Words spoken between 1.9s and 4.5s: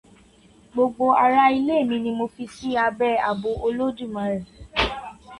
ni mo fi sí abẹ́ ààbò olódùmarè.